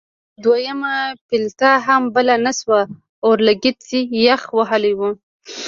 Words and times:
خو 0.33 0.39
دویمه 0.43 0.95
پلته 1.27 1.69
هم 1.85 2.01
بله 2.15 2.35
نه 2.45 2.51
شوه 2.59 2.79
اورلګید 3.27 3.79
یخ 4.25 4.41
وهلی 4.57 4.93
و. 4.99 5.01